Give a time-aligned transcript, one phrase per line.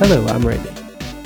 [0.00, 0.70] Hello, I'm Randy,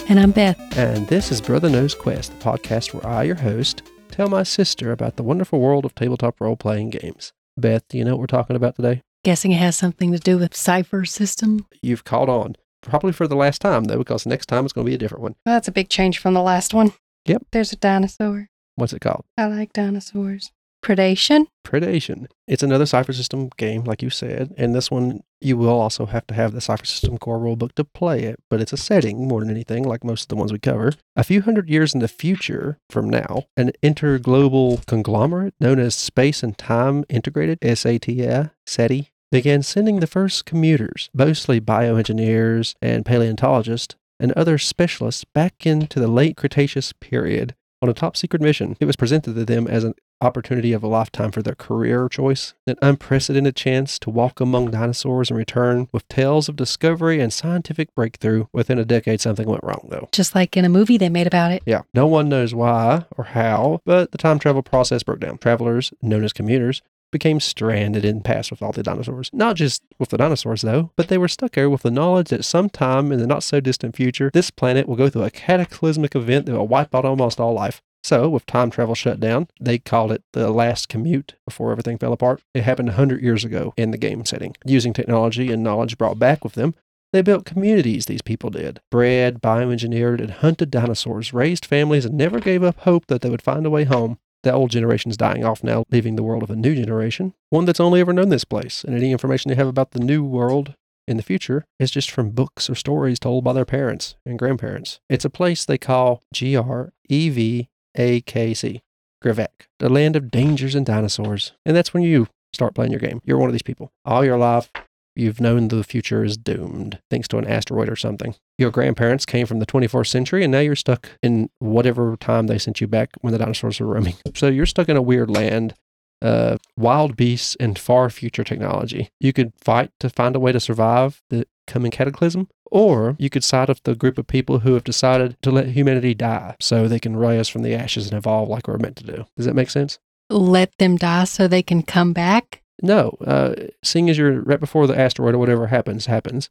[0.09, 0.59] And I'm Beth.
[0.77, 4.93] and this is Brother Knows Quest, the podcast where I, your host, tell my sister
[4.93, 7.33] about the wonderful world of tabletop role playing games.
[7.57, 9.03] Beth, do you know what we're talking about today?
[9.25, 11.67] Guessing it has something to do with Cypher System.
[11.83, 12.57] You've caught on.
[12.83, 15.23] Probably for the last time, though, because next time it's going to be a different
[15.23, 15.35] one.
[15.47, 16.93] Well, that's a big change from the last one.
[17.27, 17.47] Yep.
[17.53, 18.49] There's a dinosaur.
[18.75, 19.25] What's it called?
[19.39, 20.53] I like dinosaurs.
[20.85, 21.47] Predation.
[21.67, 22.27] Predation.
[22.47, 26.27] It's another Cypher System game, like you said, and this one you will also have
[26.27, 29.41] to have the Cypher System core rulebook to play it, but it's a setting more
[29.41, 30.93] than anything, like most of the ones we cover.
[31.17, 36.43] A few hundred years in the future from now, an interglobal conglomerate known as Space
[36.43, 44.33] and Time Integrated (SATA) SETI began sending the first commuters, mostly bioengineers and paleontologists, and
[44.33, 48.77] other specialists back into the late Cretaceous period on a top secret mission.
[48.81, 52.55] It was presented to them as an opportunity of a lifetime for their career choice,
[52.67, 57.95] an unprecedented chance to walk among dinosaurs and return with tales of discovery and scientific
[57.95, 58.47] breakthrough.
[58.53, 60.09] Within a decade, something went wrong, though.
[60.13, 61.63] Just like in a movie they made about it.
[61.67, 65.39] Yeah, no one knows why or how, but the time travel process broke down.
[65.39, 66.83] Travelers, known as commuters,
[67.15, 69.31] became stranded in the past with all the dinosaurs.
[69.33, 72.45] Not just with the dinosaurs, though, but they were stuck there with the knowledge that
[72.45, 76.47] sometime in the not so distant future, this planet will go through a cataclysmic event
[76.47, 77.81] that will wipe out almost all life.
[78.05, 82.13] So, with time travel shut down, they called it the last commute before everything fell
[82.13, 82.43] apart.
[82.53, 84.55] It happened 100 years ago in the game setting.
[84.67, 86.75] Using technology and knowledge brought back with them,
[87.15, 88.81] they built communities, these people did.
[88.91, 93.41] Bred, bioengineered, and hunted dinosaurs, raised families, and never gave up hope that they would
[93.41, 94.19] find a way home.
[94.43, 97.81] The old generation's dying off now, leaving the world of a new generation, one that's
[97.81, 98.85] only ever known this place.
[98.85, 100.75] And any information they have about the new world
[101.09, 105.01] in the future is just from books or stories told by their parents and grandparents.
[105.09, 108.83] It's a place they call G R E V A K C,
[109.23, 111.53] Gravek, the land of dangers and dinosaurs.
[111.65, 113.21] And that's when you start playing your game.
[113.25, 113.93] You're one of these people.
[114.05, 114.71] All your life,
[115.17, 118.35] you've known the future is doomed thanks to an asteroid or something.
[118.59, 122.59] Your grandparents came from the 24th century, and now you're stuck in whatever time they
[122.59, 124.15] sent you back when the dinosaurs were roaming.
[124.35, 125.75] So you're stuck in a weird land,
[126.21, 129.11] uh, wild beasts, and far future technology.
[129.21, 133.45] You could fight to find a way to survive the coming cataclysm, or you could
[133.45, 136.99] side with the group of people who have decided to let humanity die so they
[137.01, 139.25] can rise from the ashes and evolve like we're meant to do.
[139.37, 139.99] Does that make sense?
[140.31, 142.63] Let them die so they can come back.
[142.83, 146.51] No, uh, seeing as you're right before the asteroid or whatever happens, happens,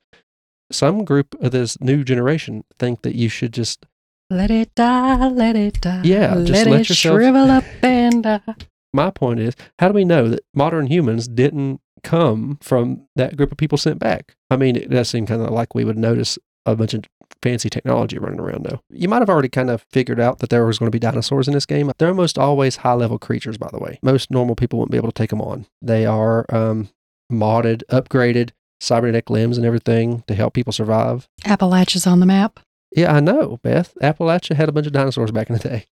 [0.72, 3.85] some group of this new generation think that you should just,
[4.30, 6.01] Let it die, let it die.
[6.03, 8.41] Yeah, let just it let yourself- shrivel up and die.
[8.94, 13.52] my point is, how do we know that modern humans didn't come from that group
[13.52, 14.36] of people sent back?
[14.50, 17.03] I mean, it does seem kind of like we would notice a bunch of
[17.41, 18.80] fancy technology running around though.
[18.90, 21.47] You might have already kind of figured out that there was going to be dinosaurs
[21.47, 21.92] in this game.
[21.97, 24.00] They're almost always high level creatures, by the way.
[24.02, 25.66] Most normal people wouldn't be able to take them on.
[25.81, 26.90] They are um,
[27.31, 31.28] modded, upgraded, cybernetic limbs and everything to help people survive.
[31.46, 32.59] Appalachia's on the map.
[32.96, 33.94] Yeah, I know, Beth.
[34.02, 35.86] Appalachia had a bunch of dinosaurs back in the day.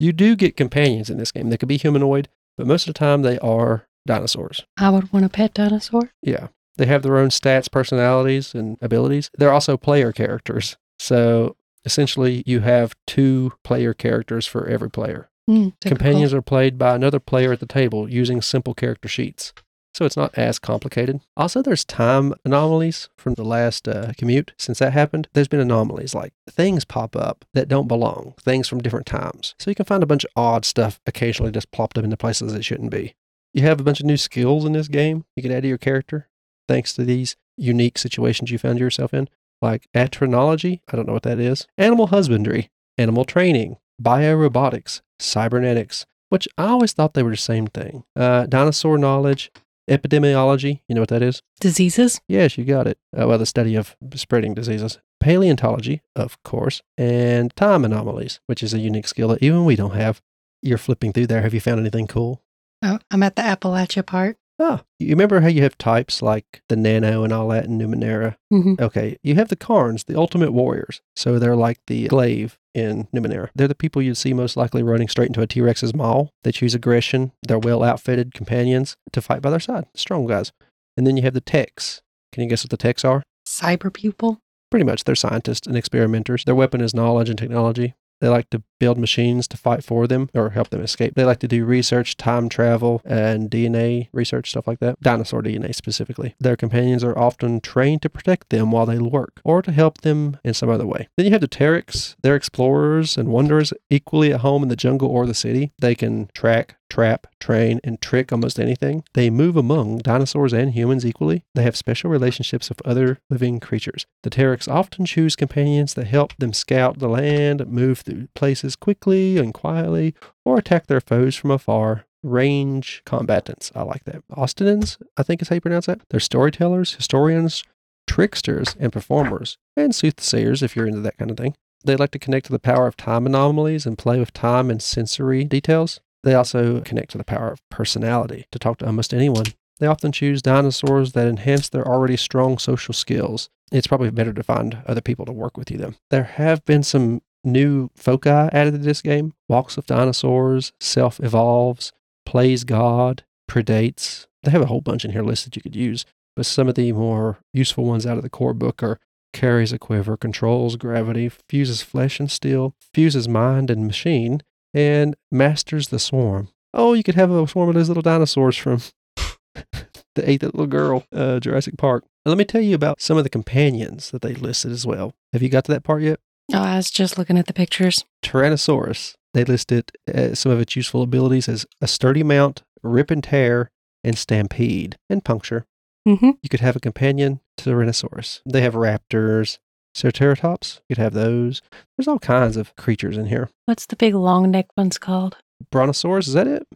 [0.00, 1.50] You do get companions in this game.
[1.50, 2.28] They could be humanoid,
[2.58, 4.64] but most of the time they are dinosaurs.
[4.78, 6.10] I would want a pet dinosaur.
[6.22, 6.48] Yeah.
[6.76, 9.30] They have their own stats, personalities, and abilities.
[9.36, 10.76] They're also player characters.
[10.98, 15.28] So essentially, you have two player characters for every player.
[15.48, 15.74] Mm.
[15.80, 19.52] Companions are played by another player at the table using simple character sheets.
[19.94, 21.20] So it's not as complicated.
[21.36, 24.52] Also, there's time anomalies from the last uh, commute.
[24.58, 28.80] Since that happened, there's been anomalies like things pop up that don't belong, things from
[28.80, 29.54] different times.
[29.60, 32.54] So you can find a bunch of odd stuff occasionally just plopped up into places
[32.54, 33.14] it shouldn't be.
[33.54, 35.78] You have a bunch of new skills in this game you can add to your
[35.78, 36.28] character
[36.66, 39.28] thanks to these unique situations you found yourself in,
[39.62, 40.80] like atronology.
[40.92, 41.68] I don't know what that is.
[41.78, 48.02] Animal husbandry, animal training, biorobotics, cybernetics, which I always thought they were the same thing.
[48.16, 49.52] Uh, dinosaur knowledge,
[49.88, 50.80] epidemiology.
[50.88, 51.40] You know what that is?
[51.60, 52.20] Diseases.
[52.26, 52.98] Yes, you got it.
[53.16, 54.98] Uh, well, the study of spreading diseases.
[55.20, 59.94] Paleontology, of course, and time anomalies, which is a unique skill that even we don't
[59.94, 60.20] have.
[60.60, 61.42] You're flipping through there.
[61.42, 62.42] Have you found anything cool?
[62.82, 64.36] Oh, I'm at the Appalachia part.
[64.58, 68.36] Oh, you remember how you have types like the Nano and all that in Numenera?
[68.52, 68.80] Mhm.
[68.80, 71.00] Okay, you have the Karns, the ultimate warriors.
[71.16, 73.48] So they're like the glaive in Numenera.
[73.56, 76.26] They're the people you'd see most likely running straight into a T Rex's maw.
[76.44, 77.32] They choose aggression.
[77.42, 79.86] They're well outfitted companions to fight by their side.
[79.96, 80.52] Strong guys.
[80.96, 82.00] And then you have the techs.
[82.32, 83.24] Can you guess what the techs are?
[83.48, 84.38] Cyber pupil.
[84.70, 86.44] Pretty much, they're scientists and experimenters.
[86.44, 87.94] Their weapon is knowledge and technology.
[88.24, 91.14] They like to build machines to fight for them or help them escape.
[91.14, 94.98] They like to do research, time travel, and DNA research, stuff like that.
[95.02, 96.34] Dinosaur DNA specifically.
[96.40, 100.38] Their companions are often trained to protect them while they work or to help them
[100.42, 101.08] in some other way.
[101.18, 102.16] Then you have the Pteryx.
[102.22, 105.74] They're explorers and wanderers equally at home in the jungle or the city.
[105.78, 109.04] They can track, trap, train, and trick almost anything.
[109.14, 111.44] They move among dinosaurs and humans equally.
[111.54, 114.06] They have special relationships with other living creatures.
[114.22, 119.38] The Pteryx often choose companions that help them scout the land, move through places quickly
[119.38, 120.14] and quietly,
[120.44, 122.06] or attack their foes from afar.
[122.22, 123.70] Range combatants.
[123.74, 124.22] I like that.
[124.34, 126.00] Austinans, I think is how you pronounce that.
[126.08, 127.64] They're storytellers, historians,
[128.06, 131.54] tricksters, and performers, and soothsayers if you're into that kind of thing.
[131.84, 134.80] They like to connect to the power of time anomalies and play with time and
[134.80, 136.00] sensory details.
[136.24, 139.46] They also connect to the power of personality to talk to almost anyone.
[139.78, 143.50] They often choose dinosaurs that enhance their already strong social skills.
[143.70, 145.94] It's probably better to find other people to work with you, though.
[146.10, 151.92] There have been some new foci added to this game walks with dinosaurs, self evolves,
[152.24, 154.26] plays God, predates.
[154.42, 156.06] They have a whole bunch in here listed you could use,
[156.36, 158.98] but some of the more useful ones out of the core book are
[159.34, 164.40] carries a quiver, controls gravity, fuses flesh and steel, fuses mind and machine,
[164.74, 166.48] and masters the swarm.
[166.74, 168.80] Oh, you could have a swarm of those little dinosaurs from
[169.54, 172.04] the ate that little girl, uh, Jurassic Park.
[172.24, 175.14] And let me tell you about some of the companions that they listed as well.
[175.32, 176.18] Have you got to that part yet?
[176.52, 178.04] Oh, I was just looking at the pictures.
[178.22, 179.14] Tyrannosaurus.
[179.32, 183.70] They listed uh, some of its useful abilities as a sturdy mount, rip and tear,
[184.02, 185.66] and stampede, and puncture.
[186.06, 186.32] Mm-hmm.
[186.42, 188.42] You could have a companion Tyrannosaurus.
[188.44, 189.58] They have raptors,
[189.94, 190.80] Ceratops.
[190.88, 191.62] You could have those.
[191.96, 193.48] There's all kinds of creatures in here.
[193.66, 195.36] What's the big long neck one's called?
[195.70, 196.66] Brontosaurus, is that it?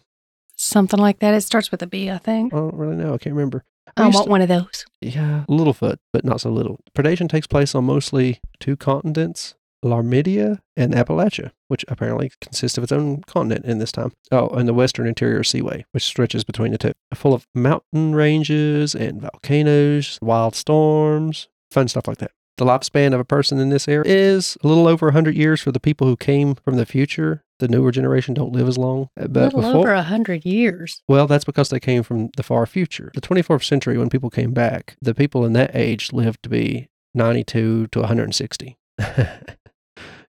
[0.56, 1.34] Something like that.
[1.34, 2.52] It starts with a B, I think.
[2.52, 3.14] I don't really know.
[3.14, 3.64] I can't remember.
[3.96, 4.84] I used want to- one of those.
[5.00, 6.78] Yeah, Littlefoot, but not so little.
[6.96, 9.54] Predation takes place on mostly two continents,
[9.84, 14.12] Laramidia and Appalachia, which apparently consists of its own continent in this time.
[14.32, 16.92] Oh, and the western interior seaway, which stretches between the two.
[17.14, 22.32] Full of mountain ranges and volcanoes, wild storms, fun stuff like that.
[22.58, 25.70] The lifespan of a person in this era is a little over 100 years for
[25.72, 27.44] the people who came from the future.
[27.60, 29.10] The newer generation don't live as long.
[29.18, 31.02] uh, A little before, over a hundred years.
[31.08, 33.10] well, that's because they came from the far future.
[33.14, 36.88] The 24th century, when people came back, the people in that age lived to be
[37.14, 38.76] 92 to 160.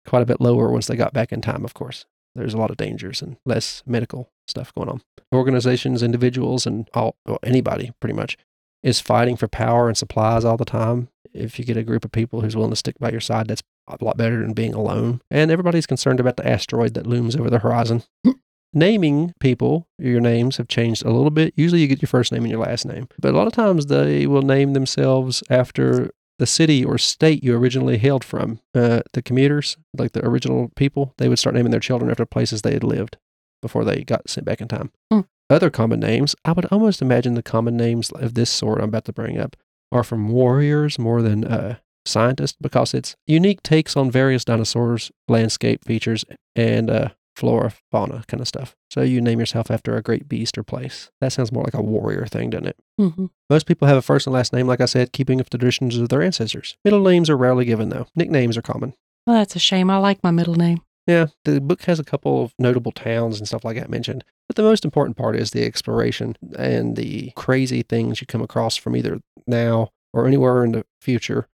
[0.07, 2.07] Quite a bit lower once they got back in time, of course.
[2.35, 5.01] There's a lot of dangers and less medical stuff going on.
[5.35, 8.37] Organizations, individuals, and all well, anybody pretty much
[8.83, 11.09] is fighting for power and supplies all the time.
[11.37, 13.63] If you get a group of people who's willing to stick by your side, that's
[13.89, 15.21] a lot better than being alone.
[15.31, 18.03] And everybody's concerned about the asteroid that looms over the horizon
[18.77, 21.55] naming people, your names have changed a little bit.
[21.57, 23.87] Usually you get your first name and your last name, but a lot of times
[23.87, 28.61] they will name themselves after the city or state you originally hailed from.
[28.75, 32.63] Uh, the commuters, like the original people, they would start naming their children after places
[32.63, 33.17] they had lived
[33.63, 34.93] before they got sent back in time.
[35.11, 35.21] Hmm.
[35.49, 39.07] Other common names, I would almost imagine the common names of this sort I'm about
[39.07, 39.57] to bring up
[39.97, 45.85] are from warriors more than uh, scientists because it's unique takes on various dinosaurs, landscape
[45.85, 48.77] features, and uh, flora, fauna kind of stuff.
[48.91, 51.11] So you name yourself after a great beast or place.
[51.21, 52.77] That sounds more like a warrior thing, doesn't it?
[53.01, 53.27] Mm-hmm.
[53.51, 55.99] Most people have a first and last name, like I said, keeping with the traditions
[55.99, 56.77] of their ancestors.
[56.85, 58.07] Middle names are rarely given, though.
[58.15, 58.95] Nicknames are common.
[59.27, 59.91] Well, that's a shame.
[59.91, 60.83] I like my middle name.
[61.07, 64.25] Yeah, the book has a couple of notable towns and stuff like that mentioned.
[64.49, 68.77] But the most important part is the exploration and the crazy things you come across
[68.77, 71.49] from either now or anywhere in the future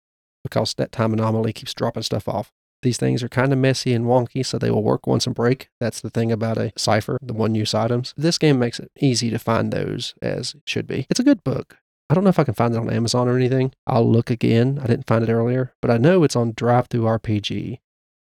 [0.44, 2.52] because that time anomaly keeps dropping stuff off.
[2.82, 5.68] These things are kind of messy and wonky, so they will work once and break.
[5.80, 8.14] That's the thing about a cipher, the one use items.
[8.16, 11.06] This game makes it easy to find those as it should be.
[11.10, 11.76] It's a good book.
[12.08, 13.72] I don't know if I can find it on Amazon or anything.
[13.86, 14.80] I'll look again.
[14.82, 17.80] I didn't find it earlier, but I know it's on Drive Through RPG.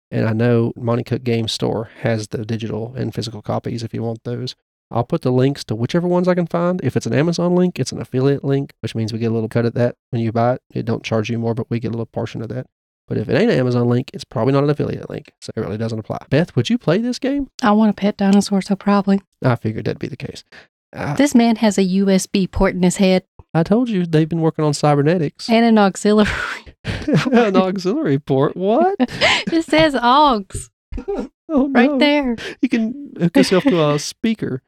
[0.10, 4.04] And I know Monte Cook Game Store has the digital and physical copies if you
[4.04, 4.56] want those.
[4.90, 6.80] I'll put the links to whichever ones I can find.
[6.82, 9.50] If it's an Amazon link, it's an affiliate link, which means we get a little
[9.50, 10.62] cut at that when you buy it.
[10.74, 12.68] It don't charge you more, but we get a little portion of that.
[13.08, 15.60] But if it ain't an Amazon link, it's probably not an affiliate link, so it
[15.60, 16.20] really doesn't apply.
[16.30, 17.50] Beth, would you play this game?
[17.62, 19.22] I want a pet dinosaur, so probably.
[19.44, 20.44] I figured that'd be the case.
[20.94, 24.42] I, This man has a USB port in his head I told you they've been
[24.42, 25.50] working on cybernetics.
[25.50, 26.30] and an auxiliary.
[27.32, 28.56] an auxiliary port.
[28.56, 28.96] What?
[29.00, 30.70] it says AUX
[31.50, 31.98] Oh, right no.
[31.98, 32.36] there.
[32.62, 34.62] He can hook himself to a speaker,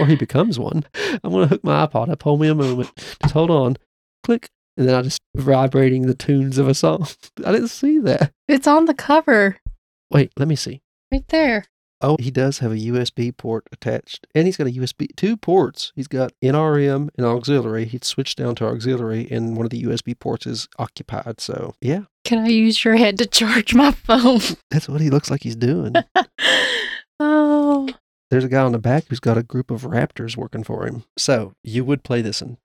[0.00, 0.84] or he becomes one.
[1.22, 2.22] I'm going to hook my iPod up.
[2.24, 2.90] Hold me a moment.
[3.22, 3.76] Just hold on.
[4.24, 4.48] Click.
[4.76, 7.06] And then I just vibrating the tunes of a song.
[7.46, 8.32] I didn't see that.
[8.48, 9.58] It's on the cover
[10.10, 10.80] Wait, let me see.
[11.12, 11.64] right there.
[12.00, 15.92] Oh, he does have a USB port attached, and he's got a USB two ports.
[15.96, 17.86] He's got NRM and auxiliary.
[17.86, 21.40] He'd switched down to auxiliary, and one of the USB ports is occupied.
[21.40, 24.40] So yeah, Can I use your head to charge my phone?
[24.70, 25.94] that's what he looks like he's doing.
[27.20, 27.88] oh,
[28.30, 31.04] There's a guy on the back who's got a group of raptors working for him.
[31.16, 32.58] So you would play this one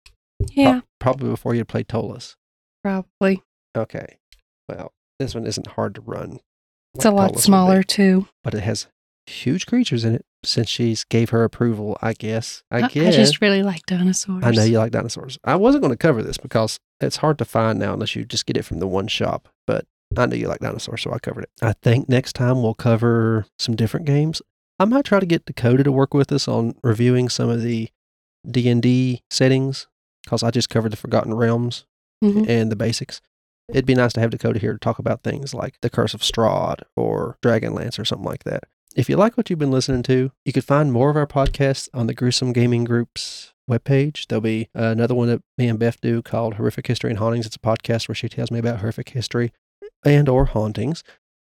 [0.51, 2.35] yeah, probably before you'd play Ptolus.
[2.83, 3.41] probably.
[3.75, 4.17] Okay,
[4.69, 6.39] well this one isn't hard to run.
[6.95, 8.27] It's a lot smaller too.
[8.43, 8.87] but it has
[9.27, 10.25] huge creatures in it.
[10.46, 12.63] since she's gave her approval, I guess.
[12.70, 13.13] I I, guess.
[13.13, 14.44] I just really like dinosaurs.
[14.44, 15.39] I know you like dinosaurs.
[15.46, 18.46] I wasn't going to cover this because it's hard to find now unless you just
[18.46, 19.86] get it from the one shop, but
[20.18, 21.50] I know you like dinosaurs, so I covered it.
[21.62, 24.42] I think next time we'll cover some different games.
[24.80, 27.88] I might try to get Dakota to work with us on reviewing some of the
[28.50, 29.88] D&D settings
[30.24, 31.86] because I just covered the Forgotten Realms
[32.24, 32.48] Mhm.
[32.50, 33.22] and the basics.
[33.70, 36.22] It'd be nice to have Dakota here to talk about things like The Curse of
[36.22, 38.65] Strahd or Dragonlance or something like that.
[38.95, 41.89] If you like what you've been listening to, you could find more of our podcasts
[41.95, 44.27] on the Gruesome Gaming Group's webpage.
[44.27, 47.47] There'll be uh, another one that me and Beth do called Horrific History and Hauntings.
[47.47, 49.51] It's a podcast where she tells me about horrific history
[50.05, 51.03] and or hauntings.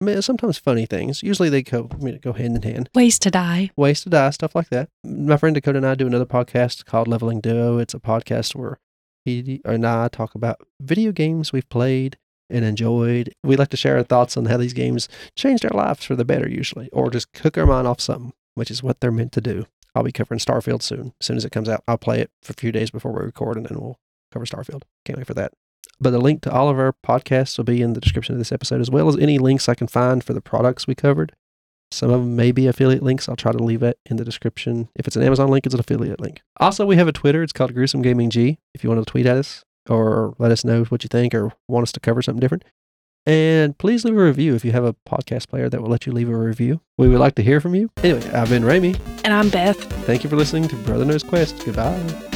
[0.00, 1.24] I mean, sometimes funny things.
[1.24, 3.70] Usually they go, I mean, go hand in hand Ways to die.
[3.76, 4.88] ways to die, stuff like that.
[5.02, 7.78] My friend Dakota and I do another podcast called Leveling Duo.
[7.78, 8.78] It's a podcast where
[9.24, 12.16] he and I talk about video games we've played
[12.50, 13.32] and enjoyed.
[13.42, 16.24] We like to share our thoughts on how these games changed our lives for the
[16.24, 19.40] better, usually, or just cook our mind off something, which is what they're meant to
[19.40, 19.66] do.
[19.94, 21.14] I'll be covering Starfield soon.
[21.20, 23.24] As soon as it comes out, I'll play it for a few days before we
[23.24, 23.98] record, and then we'll
[24.32, 24.82] cover Starfield.
[25.04, 25.52] Can't wait for that.
[26.00, 28.52] But the link to all of our podcasts will be in the description of this
[28.52, 31.32] episode, as well as any links I can find for the products we covered.
[31.92, 33.28] Some of them may be affiliate links.
[33.28, 34.88] I'll try to leave it in the description.
[34.96, 36.42] If it's an Amazon link, it's an affiliate link.
[36.58, 37.44] Also, we have a Twitter.
[37.44, 38.58] It's called Gruesome Gaming G.
[38.74, 41.52] If you want to tweet at us or let us know what you think or
[41.68, 42.64] want us to cover something different.
[43.26, 46.12] And please leave a review if you have a podcast player that will let you
[46.12, 46.80] leave a review.
[46.98, 47.90] We would like to hear from you.
[48.02, 48.96] Anyway, I've been Randy.
[49.24, 49.78] And I'm Beth.
[50.04, 51.64] Thank you for listening to Brother Knows Quest.
[51.64, 52.33] Goodbye.